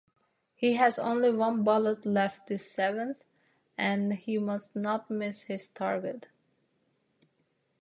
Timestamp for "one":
1.29-1.63